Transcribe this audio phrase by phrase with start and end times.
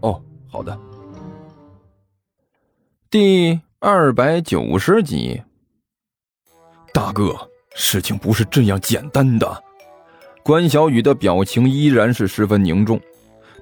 [0.00, 0.78] 哦，好的。
[3.10, 5.42] 第二百九十集，
[6.92, 7.34] 大哥，
[7.74, 9.64] 事情不是这样简单的。
[10.42, 13.00] 关小雨的表情依然是十分凝重，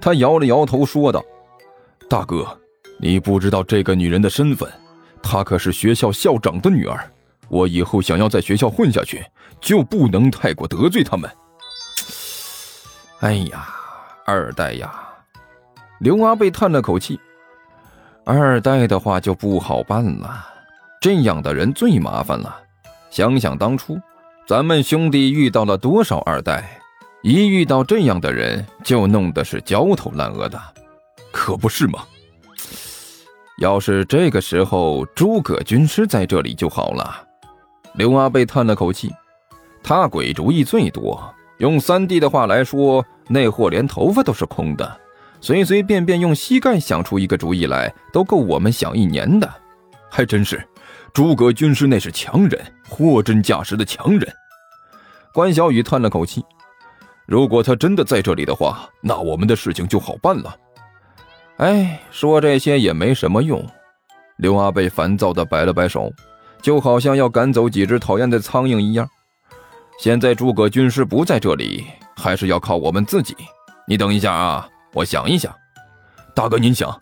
[0.00, 1.24] 他摇了摇头说道
[2.08, 2.46] ：“大哥，
[2.98, 4.70] 你不知道这个女人的身份，
[5.22, 7.10] 她可是学校校长的女儿。
[7.48, 9.24] 我以后想要在学校混下去，
[9.60, 11.30] 就不能太过得罪他们。
[13.20, 13.68] ”哎呀，
[14.24, 15.15] 二代呀！
[15.98, 17.18] 刘阿贝叹了口气
[18.24, 20.46] ：“二代的话就不好办了，
[21.00, 22.54] 这样的人最麻烦了。
[23.08, 23.98] 想想当初，
[24.46, 26.78] 咱们兄弟遇到了多少二代，
[27.22, 30.60] 一遇到这样的人就弄得是焦头烂额的，
[31.32, 32.00] 可不是吗？
[33.58, 37.22] 要是这个时候诸葛军师在这里就好了。”
[37.96, 39.10] 刘阿贝叹了口气
[39.82, 41.18] ：“他鬼主意最多，
[41.56, 44.96] 用三弟的话来说，那货连头发都是空的。”
[45.46, 49.48] 随随便便用膝盖想出一个主意来，都够我们想一年的，
[50.10, 50.60] 还真是。
[51.14, 54.28] 诸葛军师那是强人，货真价实的强人。
[55.32, 56.44] 关小雨叹了口气
[57.28, 60.52] ：“如果他真的在这里的话，那我们的事情就好办了。”
[61.58, 63.64] 哎，说这些也没什么用。
[64.38, 66.12] 刘阿贝烦躁地摆了摆手，
[66.60, 69.08] 就好像要赶走几只讨厌的苍蝇一样。
[70.00, 73.36] 现在诸葛军师不在这里，还是要靠我们自己。
[73.86, 74.68] 你等一下啊！
[74.96, 75.54] 我想一想，
[76.34, 76.98] 大哥，您想，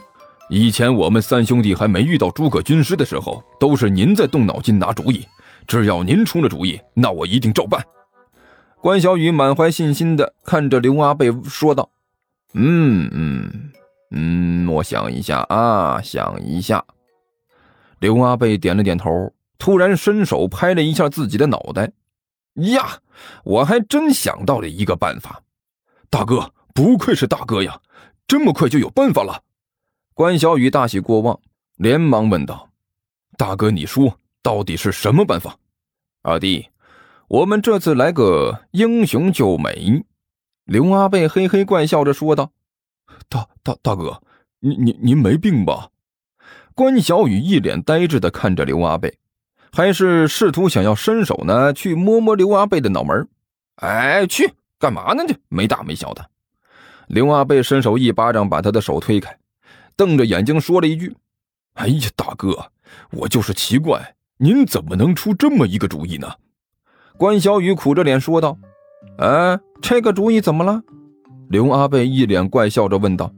[0.50, 5.24] 以前我们三兄弟还没遇到诸葛军师的时候，都是您在动脑筋拿主意。
[5.68, 7.80] 只要您出了主意，那我一定照办。
[8.80, 11.88] 关小雨满怀信心的看着刘阿贝说道
[12.54, 13.70] ：“嗯嗯
[14.10, 16.84] 嗯，我想一下啊，想一下。”
[18.00, 21.92] 刘阿贝点了点头，突然伸手拍了一下自己的脑袋
[22.74, 22.98] ：“呀，
[23.44, 25.40] 我还真想到了一个办法，
[26.10, 27.78] 大哥。”不愧是大哥呀，
[28.26, 29.42] 这么快就有办法了！
[30.14, 31.38] 关小雨大喜过望，
[31.76, 32.70] 连忙问道
[33.36, 35.58] ：“大哥，你说到底是什么办法？”
[36.22, 36.68] 二弟，
[37.28, 40.04] 我们这次来个英雄救美。”
[40.64, 42.50] 刘阿贝嘿嘿怪笑着说道。
[43.28, 44.22] “大大大哥，
[44.60, 45.90] 您您您没病吧？”
[46.74, 49.18] 关小雨一脸呆滞的看着刘阿贝，
[49.70, 53.28] 还是试图想要伸手呢去摸摸刘阿贝的脑门。
[53.76, 55.24] 哎，去干嘛呢？
[55.28, 56.30] 这没大没小的。
[57.08, 59.36] 刘阿贝伸手一巴掌把他的手推开，
[59.96, 61.14] 瞪着眼睛说了一句
[61.74, 62.70] ：“哎呀，大哥，
[63.10, 66.32] 我就是奇怪，您怎么能出这么一个主意呢？”
[67.16, 68.56] 关小雨苦着脸说道
[69.18, 70.82] ：“哎，这个主意怎么了？”
[71.50, 73.30] 刘阿贝一脸怪笑着问道：“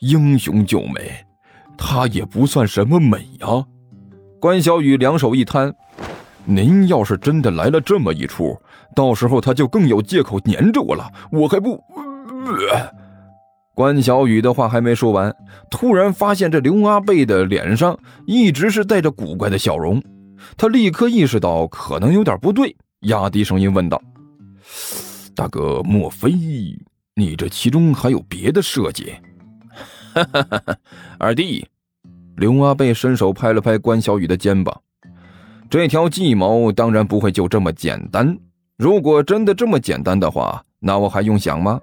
[0.00, 1.26] 英雄救美，
[1.76, 3.66] 他也不算什么美呀。”
[4.40, 5.74] 关小雨两手一摊
[6.46, 8.56] ：“您要是真的来了这么一出，
[8.94, 11.82] 到时候他就更有借口粘着我了，我还不……”
[13.74, 15.34] 关小雨的话还没说完，
[15.68, 20.00] 突然发现这刘阿贝的脸上一直是带着古怪的笑容，
[20.56, 24.00] 他立刻意识到可能有点不对，压低声音问道
[25.34, 26.32] ：“大哥，莫非
[27.16, 29.12] 你这其中还有别的设计？”
[30.14, 30.76] 哈哈哈哈
[31.18, 31.66] 二弟，
[32.36, 34.80] 刘阿贝伸手拍了拍关小雨的肩膀
[35.68, 38.38] ：“这条计谋当然不会就这么简单。
[38.76, 41.80] 如果真的这么简单的话，那我还用想吗？”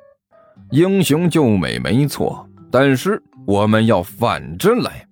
[0.71, 5.05] 英雄救美没错，但是我们要反着来，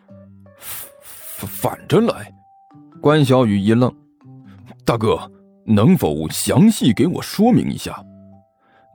[0.57, 2.33] 反着来。
[3.01, 3.93] 关小雨一愣
[4.85, 5.19] ：“大哥，
[5.65, 8.01] 能否详细给我说明一下？”“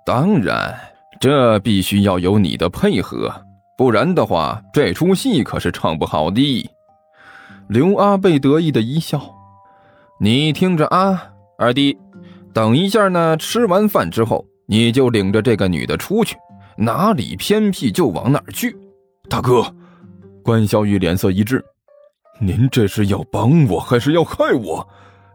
[0.07, 0.75] 当然，
[1.21, 3.31] 这必须要有你的配合，
[3.77, 6.71] 不然的话，这出戏可是唱不好的。”
[7.69, 9.21] 刘阿贝得意的一笑
[10.19, 11.99] ：“你听着啊，二弟，
[12.55, 16.37] 等一下呢，吃完饭之后，你就领着这个女的出去。”
[16.77, 18.77] 哪里偏僻就往哪儿去，
[19.29, 19.75] 大哥，
[20.43, 21.65] 关小雨脸色一滞，
[22.41, 24.89] 您这是要帮我还是要害我？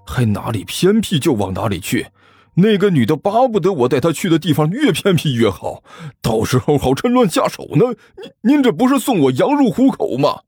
[0.06, 2.08] 还哪里偏僻就往哪里去？
[2.56, 5.82] 那个女的巴不得我带她去的地方越偏僻越好，
[6.22, 7.86] 到时候好趁乱下手呢。
[8.18, 10.42] 您您这不是送我羊入虎口吗？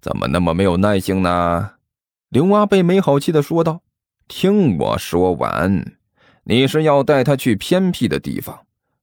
[0.00, 1.72] 怎么那么没有耐性呢？
[2.30, 3.82] 刘阿贝没好气的说道
[4.26, 5.96] ：“听我说完，
[6.44, 8.60] 你是要带她去偏僻的地方。”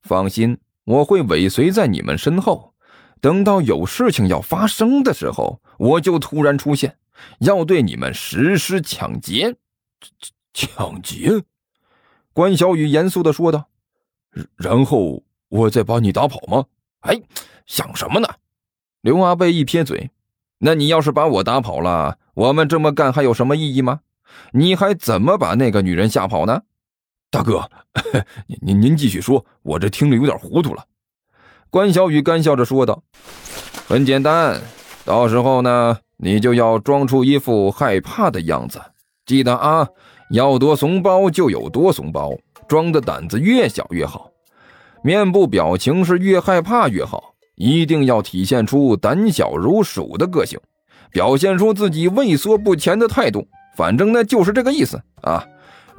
[0.08, 2.74] 放心，我会尾随在你们身后，
[3.22, 6.98] 等到有事情要发生的时候，我就突然出现，
[7.42, 9.56] 要对你们实施抢劫。
[10.54, 11.44] 抢劫？
[12.34, 13.68] 关小雨严肃的说道。
[14.56, 16.66] 然后我再把你打跑吗？
[17.02, 17.20] 哎，
[17.66, 18.28] 想什么呢？
[19.02, 20.10] 刘阿贝一撇嘴。
[20.60, 24.00] 那你要是把我打跑了，我们这么干还有什么意义吗？
[24.52, 26.64] 你还怎么把那个女人吓跑呢？
[27.30, 27.70] 大哥，
[28.48, 30.86] 您您您继续说，我这听着有点糊涂了。
[31.70, 33.04] 关小雨干笑着说道
[33.88, 34.62] ：“很简单，
[35.04, 38.80] 到时候呢，你就要装出一副害怕的样子。
[39.26, 39.86] 记得啊，
[40.32, 42.32] 要多怂包就有多怂包，
[42.66, 44.32] 装的胆子越小越好，
[45.04, 50.58] 面部表情是越害怕越好，一定要体现出胆小如鼠的个性，
[51.12, 53.46] 表现出自己畏缩不前的态度。
[53.76, 55.46] 反正呢，就是这个意思啊。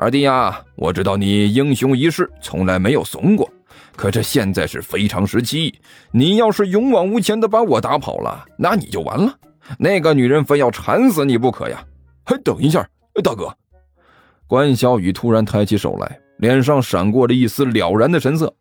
[0.00, 3.50] 二弟呀，我知道你英雄一世，从来没有怂过。”
[3.96, 5.74] 可这现在是非常时期，
[6.12, 9.34] 你要是勇往无前的把我打跑了，那你就完了。
[9.76, 11.84] 那个女人非要缠死你不可呀！
[12.24, 12.88] 还等一下，
[13.24, 13.52] 大哥。
[14.46, 18.54] 关小雨突然抬起手来，脸上闪过了一丝了然的神色。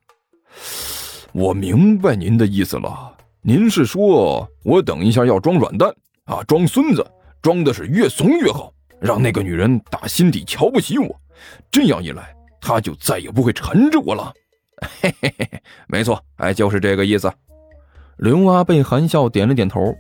[1.34, 5.94] 我明白您的意思了，您是说我等一下要装软蛋
[6.26, 7.06] 啊，装孙子，
[7.44, 11.16] 装的是越怂越好，让那个女人打心底瞧不起我。
[11.72, 14.34] 这样一来，他就再也不会缠着我了。
[15.02, 17.32] 嘿嘿嘿嘿，没错，哎，就是这个意思。
[18.18, 19.96] 刘阿贝含笑点了点头。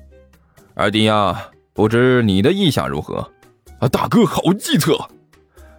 [0.75, 3.17] 二弟呀，不知你的意下如何？
[3.79, 4.97] 啊，大哥好计策。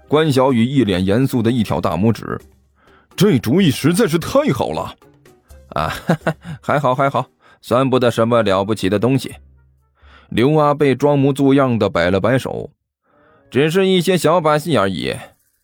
[0.08, 2.40] 关小雨一脸严肃的一挑大拇指，
[3.14, 4.94] 这主意实在是太好了。
[5.70, 7.26] 啊，哈哈还好还好，
[7.60, 9.34] 算不得什么了不起的东西。
[10.30, 12.70] 刘阿贝装模作样的摆了摆手，
[13.50, 15.14] 只是一些小把戏而已。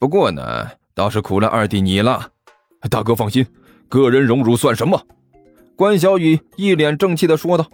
[0.04, 2.28] 不过呢，倒是苦了二弟你了。
[2.90, 3.46] 大哥放心，
[3.88, 5.02] 个人荣辱算什么？
[5.76, 7.66] 关小雨一脸正气的说道：“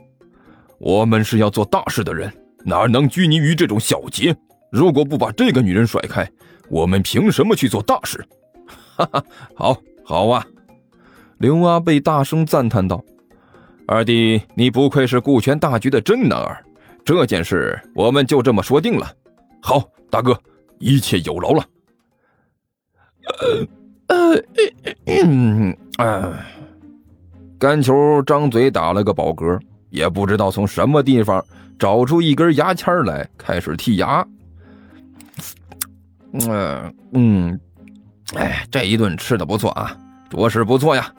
[0.79, 2.32] 我们是要做大事的人，
[2.65, 4.32] 哪能拘泥于这种小节？
[4.71, 6.25] 如果不把这个女人甩开，
[6.69, 8.25] 我们凭什么去做大事？”
[8.94, 9.25] 哈哈，
[9.56, 10.47] 好，好啊！
[11.38, 13.05] 刘阿贝大声赞叹道
[13.88, 16.65] ：“二弟，你不愧是顾全大局的真男儿。
[17.05, 19.12] 这件事我们就这么说定了。
[19.61, 20.41] 好，大哥，
[20.79, 21.67] 一切有劳了。”
[23.40, 23.67] 呃。
[24.08, 24.43] 呃，
[25.06, 26.20] 嗯，哎，
[27.61, 29.56] 甘球张嘴打了个饱嗝，
[29.90, 31.44] 也不知道从什么地方
[31.78, 34.26] 找出一根牙签来，开始剔牙。
[36.32, 37.61] 嗯嗯，
[38.34, 39.96] 哎，这一顿吃的不错啊，
[40.28, 41.12] 着实不错呀，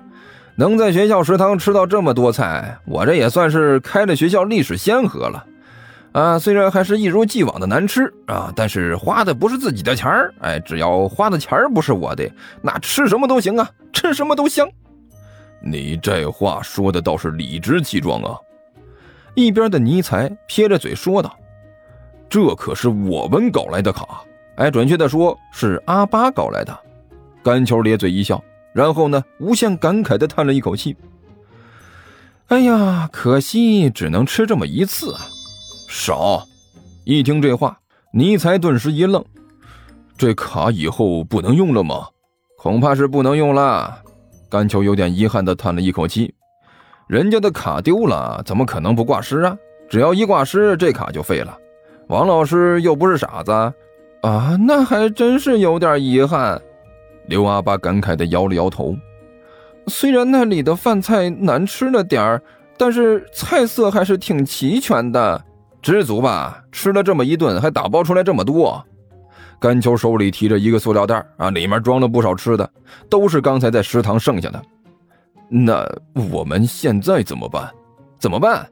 [0.57, 5.45] 能在学校食堂吃到这么多菜，我这也算是开了学校历史先河了。
[6.11, 12.29] 啊，虽然还是一如既往的难吃啊，但是花的不是自己的钱儿，哎，只要花的钱儿不是我的，
[12.61, 14.67] 那吃什么都行啊，吃什么都香。
[15.61, 18.35] 你这话说的倒是理直气壮啊！
[19.35, 21.33] 一边的尼才撇着嘴说道
[22.27, 24.23] ：“这可是我们搞来的卡，
[24.55, 26.77] 哎，准确的说是阿巴搞来的。”
[27.41, 28.43] 甘球咧嘴一笑，
[28.73, 30.93] 然后呢，无限感慨的叹了一口气
[32.49, 35.21] ：“哎呀，可惜只能吃这么一次啊。”
[35.93, 36.47] 少，
[37.03, 37.77] 一听这话，
[38.13, 39.23] 尼才顿时一愣。
[40.17, 42.07] 这卡以后不能用了吗？
[42.57, 44.01] 恐怕是不能用了。
[44.49, 46.33] 甘秋有点遗憾的叹了一口气。
[47.09, 49.57] 人家的卡丢了，怎么可能不挂失啊？
[49.89, 51.57] 只要一挂失，这卡就废了。
[52.07, 53.51] 王老师又不是傻子
[54.21, 56.59] 啊，那还真是有点遗憾。
[57.27, 58.95] 刘阿八感慨的摇了摇头。
[59.87, 62.41] 虽然那里的饭菜难吃了点儿，
[62.77, 65.43] 但是菜色还是挺齐全的。
[65.81, 68.83] 知足吧，吃了这么一顿，还打包出来这么多。
[69.59, 72.69] 甘秋手里提着一个塑料袋啊，里面装了不少吃的，
[73.09, 74.61] 都是刚才在食堂剩下的。
[75.49, 75.87] 那
[76.31, 77.69] 我们现在怎么办？
[78.19, 78.67] 怎么办？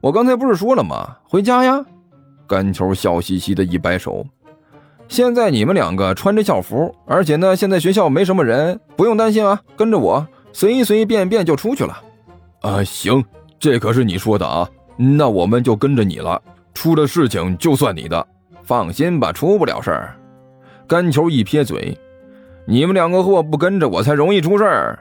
[0.00, 1.16] 我刚才不是说了吗？
[1.24, 1.84] 回家呀！
[2.46, 4.24] 甘秋笑嘻嘻的一摆手。
[5.08, 9.60] 现在你们两个穿着校服，而且呢，现在学校没什么人，不用担心啊。
[9.76, 12.02] 跟着我，随随便便就出去了。
[12.62, 13.24] 啊，行，
[13.58, 14.68] 这可是你说的啊。
[14.96, 16.40] 那我们就跟着你了，
[16.74, 18.26] 出了事情就算你的。
[18.62, 20.16] 放心吧，出不了事儿。
[20.88, 21.96] 甘球一撇嘴
[22.66, 24.98] ：“你们两个货不跟着我，才容易出事儿。”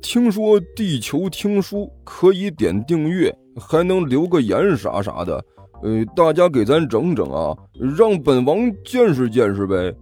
[0.00, 5.44] 听说地球听书可以点订阅，还能留个言啥啥的。
[5.82, 7.56] 呃，大家给咱整整啊，
[7.96, 9.94] 让本王见识见识呗。